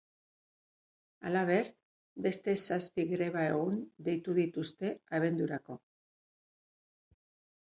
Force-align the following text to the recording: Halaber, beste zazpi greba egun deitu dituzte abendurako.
Halaber, 1.27 1.67
beste 2.27 2.55
zazpi 2.67 3.05
greba 3.11 3.43
egun 3.51 3.77
deitu 4.09 4.35
dituzte 4.39 4.91
abendurako. 5.19 5.79